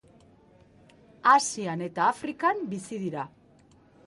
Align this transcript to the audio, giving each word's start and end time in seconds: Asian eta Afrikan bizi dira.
Asian 1.33 1.83
eta 1.89 2.09
Afrikan 2.15 2.65
bizi 2.73 3.01
dira. 3.05 3.29